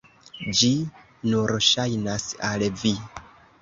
Ĝi 0.59 0.71
nur 1.33 1.55
ŝajnas 1.69 2.29
al 2.53 2.69
vi! 2.85 2.99